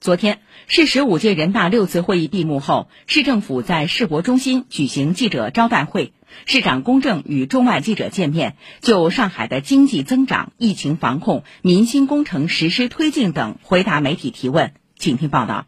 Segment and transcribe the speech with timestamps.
[0.00, 6.14] 昨天，市十五届人大六次会议闭幕后，市政府在世博中心举行记者招待会，
[6.46, 14.72] 市长龚正与中外记者见面，就上海的经济增长、疫情防控、民心工程实施推进等回答媒体提问。
[14.96, 15.66] 请听报道。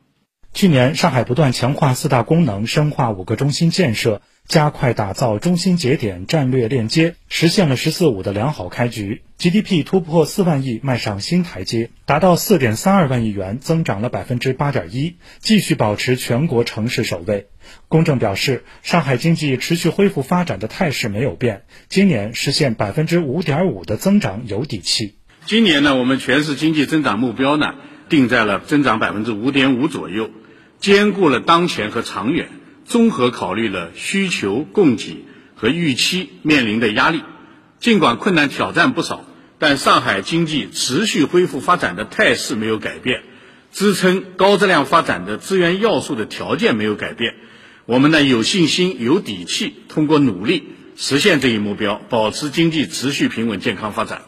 [0.55, 9.23] 去年，上海不断强化四大功能，深化五个中心建设，加快打造中心节点战略链接，实现了“十四五”的良好开局。
[9.39, 17.47] GDP 突破四万亿，迈上新台阶，达到四点三二万亿元，增长了百分之八点一，继续保持全国城市首位。
[17.89, 25.17] 公正表示，上海经济持续恢复发展的态势没有变，今年实现百分之五点五的增长有底气。
[25.47, 27.75] 今年呢，我们全市经济增长目标呢，
[28.11, 30.31] 定在了增长百分之五点五左右。
[30.83, 32.49] 兼顾了当前和长远，
[32.85, 35.25] 综合考虑了需求、供给
[35.55, 37.23] 和预期面临的压力。
[37.79, 39.25] 尽管困难挑战不少，
[39.61, 43.23] 但上海经济持续恢复发展的态势没有改变，
[43.71, 47.37] 支撑高质量发展的资源要素的条件没有改变。
[47.87, 50.65] 我们呢有信心、有底气，通过努力
[50.97, 54.23] 实现这一目标，保持经济持续平稳健康发展。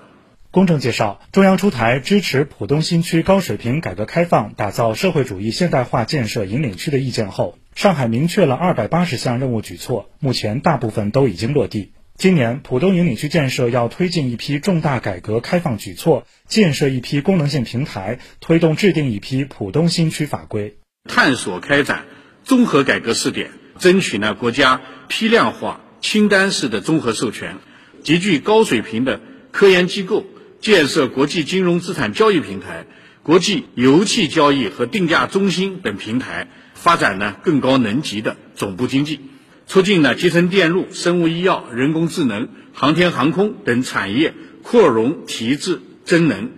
[0.55, 11.91] 公正介绍，中央出台支持浦东新区高水平改革开放、打造社会主义现代化建设引领区的意见后，上海明确了二百八十项任务举措，目前大部分都已经落地。
[12.17, 20.77] 今年浦东引领区建设要推进一批重大改革开放举措，建设一批功能性平台，推动制定一批浦东新区法规，
[21.09, 22.05] 探索开展
[22.45, 27.57] 综合改革试点，争取呢国家批量化清单式的综合授权，
[28.05, 30.25] 集聚高水平的科研机构。
[30.65, 32.87] 建设国际金融资产交易平台、
[33.23, 39.21] 国际油气交易和定价中心等平台，发展呢更高能级的总部经济，
[39.67, 46.53] 促进呢集成电路、生物医药、人工智能、航天航空等产业扩容提质增能。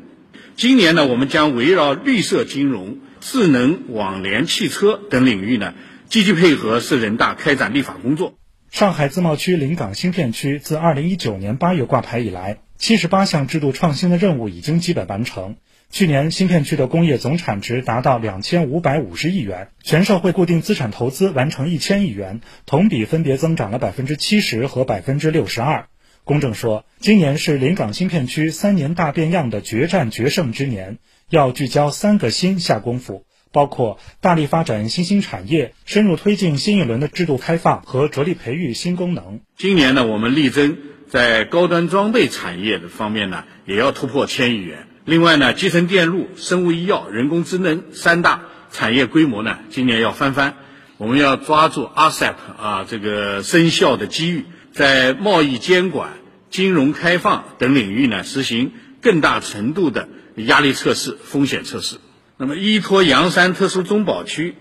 [0.54, 5.74] 今年呢，我们将围绕绿色金融、智能网联汽车等领域呢，
[6.08, 8.34] 积极配合市人大开展立法工作。
[8.70, 12.60] 上海自贸区临港新片区自二零一九年八月挂牌以来。
[12.78, 15.56] 七十八项制度创新的任务已经基本完成。
[15.88, 25.86] 去年新片区的工业总产值达到两千五百五十亿元，全社会固定资产投资完成一千亿元，同比分别增长了百分之七十和百分之六十二。
[26.24, 30.98] 公正说，今年是临港新片区三年大变样的决战决胜之年，
[31.30, 33.24] 要聚焦三个新下功夫，
[33.56, 39.40] 包括大力发展新兴产业，深入推进新一轮的制度开放和着力培育新功能。
[39.56, 40.76] 今年呢，我们力争。
[41.08, 44.88] 在高端装备产业的方面呢，也要突破千亿元。
[45.06, 50.56] 另外呢，集成电路、生物医药、人工智能三大产业规模呢，今年要翻番。
[50.98, 56.10] 我们要抓住 RCEP 啊这个生效的机遇，在贸易监管、
[56.50, 61.96] 金融开放等领域呢，实行更大程度的压力测试、风险测试。
[62.38, 64.56] 那么，依托洋山特殊中保区，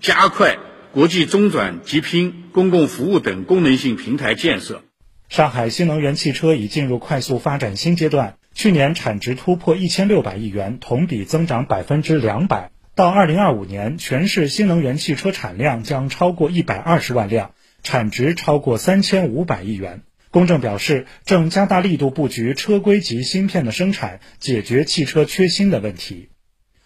[0.00, 0.58] 加快
[0.92, 4.84] 国际中转急拼、公共服务等功能性平台建设。
[5.28, 12.70] 上海新能源汽车已进入快速发展新阶段，去年产值突破一千六百亿元，同比增长百分之两百。
[12.94, 20.02] 到二零二五年，全市新能源汽车产量将超过一百二十万辆，产值超过三千五百亿元。
[20.30, 26.28] 公正表示，正加大力度布局车规级芯片的生产，解决汽车缺芯的问题。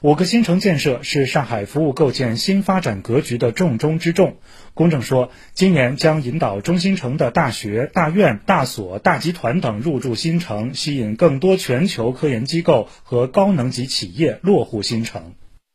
[0.03, 4.39] 五个新城建设是上海服务构建新发展格局的重中之重。
[4.73, 15.35] 公正说，今年将引导中心城的大学、大院、大所、大集团等入驻新城，吸引更多全球科研机构和高能级企业落户新城，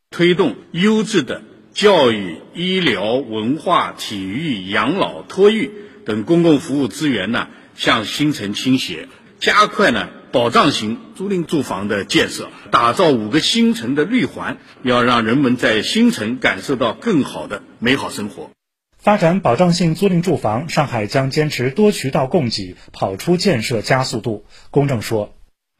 [0.09, 5.69] 推动优质的教育、医疗、文化、体育、养老、托育
[6.03, 9.07] 等公共服务资源呢向新城倾斜，
[9.39, 10.09] 加快呢。
[10.35, 18.51] 保障型租赁住房的建设，打造五个新城的绿环，要让人们在新城感受到更好的美好生活。
[18.97, 24.43] 发展保障性租赁住房，上海将坚持多渠道供给，跑出建设加速度。
[24.71, 25.33] 公正说，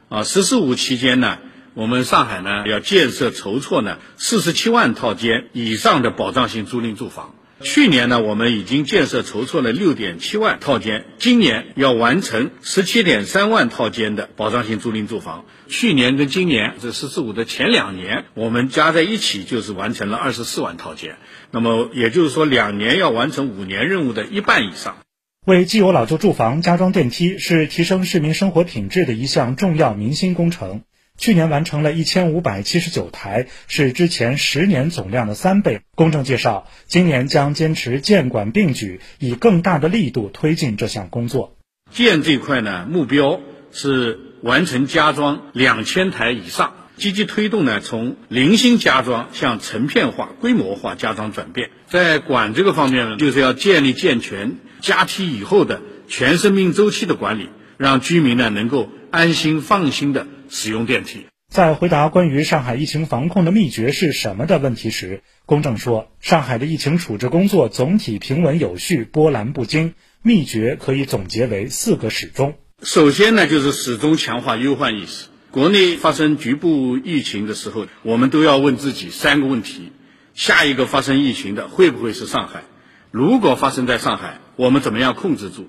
[0.08, 1.38] 啊，十四五期间呢，
[1.74, 7.36] 我们上海呢要建设筹措呢四十七万套间以上的保障性租赁住房。
[7.62, 15.46] 去年呢，我们已经建设筹措了六点七万套间，今年要完成十七点三万套间的保障性租赁住房。
[15.68, 21.16] 去年跟今年这“十四五”的前两年，我们加在一起就是完成了二十四万套间。
[21.50, 24.98] 那么也就是说，两年要完成五年任务的一半以上。
[25.46, 30.82] 为既有老旧住房加装电梯，是提升市民生活品质的一项重要民心工程。
[31.18, 35.82] 去年完成了一千五百七十九台，是之前十年总量的三倍。
[35.96, 41.56] 公正介绍，今年将坚持建管并举，以更大的力度推进这项工作。
[41.92, 43.40] 建这块呢，目标
[43.72, 51.70] 是完成加装两千台以上，积极推动呢从零星加装向成片化、规模化加装转变。
[51.88, 61.26] 在管这个方面呢，就是要建立健全加梯以后的全生命周期的管理，让居民呢能够安心放心的使用电梯。
[61.48, 72.56] 在回答关于上海疫情防控的秘诀是什么的问题时，公正说，上海的疫情处置工作总体平稳有序、波澜不惊，秘诀可以总结为四个始终。
[72.82, 75.28] 首先呢，就是始终强化忧患意识。
[75.52, 79.94] 国内发生局部疫情的时候，我们都要问自己三个问题：
[80.34, 82.64] 下一个发生疫情的会不会是上海？
[83.12, 85.68] 如果发生在上海，我们怎么样控制住？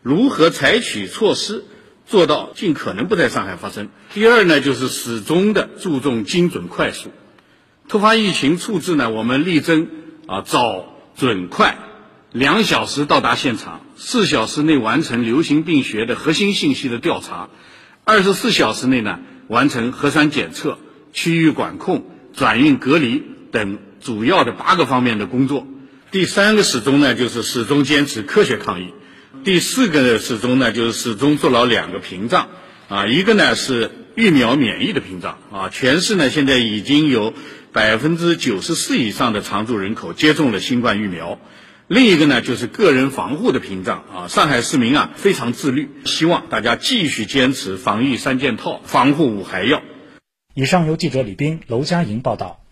[0.00, 1.64] 如何采取措施
[2.06, 3.88] 做到尽可能不在上海发生？
[4.14, 7.10] 第二呢，就是始终的注重精准快速。
[7.88, 9.88] 突发疫情处置呢，我们力争
[10.26, 11.78] 啊早、准、快，
[12.32, 17.48] 两小时到达现场，四小时内完成流行病学的核心信息的调查。
[18.04, 19.18] 二十四小时内呢，
[19.48, 20.78] 完成核酸检测、
[21.12, 25.66] 区域管控、转运隔离等主要的八个方面的工作。
[26.12, 28.94] 第三个始终呢，就是始终坚持科学抗疫。
[29.44, 32.48] 第四个呢始终呢，就是始终做牢两个屏障
[32.88, 37.32] 啊，一个呢是疫苗免疫的屏障啊，全市呢现在已经有
[37.72, 41.38] 百分之九十四以上的常住人口接种了新冠疫苗。
[41.88, 44.26] 另一个呢，就是个人防护的屏障啊！
[44.26, 49.82] 上海市民啊非常自律，希望大家继续坚持防疫三件套，防护五还要。
[50.52, 52.65] 以上由记者李斌、娄佳莹报道。